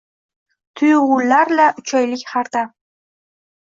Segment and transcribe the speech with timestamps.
[0.81, 2.69] Tuyg’ular-la uchaylik har dam.